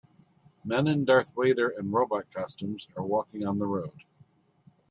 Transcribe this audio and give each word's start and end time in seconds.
Men 0.65 0.87
in 0.87 1.05
Darth 1.05 1.35
Wader 1.37 1.69
and 1.69 1.93
robot 1.93 2.27
costumes 2.33 2.87
are 2.97 3.03
walking 3.03 3.45
on 3.45 3.59
the 3.59 3.67
road. 3.67 4.01